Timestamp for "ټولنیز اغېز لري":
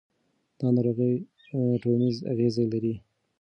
1.81-2.93